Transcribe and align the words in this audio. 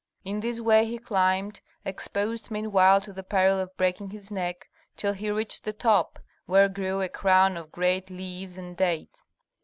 In 0.25 0.39
this 0.39 0.59
way 0.59 0.85
he 0.87 0.97
climbed, 0.97 1.61
exposed 1.85 2.49
meanwhile 2.49 3.01
to 3.01 3.13
the 3.13 3.21
peril 3.21 3.59
of 3.59 3.77
breaking 3.77 4.09
his 4.09 4.31
neck, 4.31 4.67
till 4.97 5.13
he 5.13 5.29
reached 5.29 5.63
the 5.63 5.73
top, 5.73 6.17
where 6.47 6.67
grew 6.67 7.01
a 7.01 7.07
crown 7.07 7.55
of 7.55 7.71
great 7.71 8.09
leaves 8.09 8.57
and 8.57 8.75
dates. 8.75 9.27